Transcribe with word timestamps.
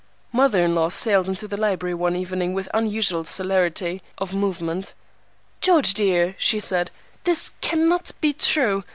Mother 0.31 0.63
in 0.65 0.73
law 0.73 0.89
sailed 0.89 1.29
into 1.29 1.47
the 1.47 1.57
library 1.57 1.93
one 1.93 2.15
evening 2.15 2.55
with 2.55 2.67
unusual 2.73 3.23
celerity 3.23 4.01
of 4.17 4.33
movement. 4.33 4.95
"George, 5.61 5.93
dear," 5.93 6.33
she 6.39 6.59
said, 6.59 6.89
"this 7.25 7.51
cannot 7.61 8.09
be 8.19 8.33
true! 8.33 8.83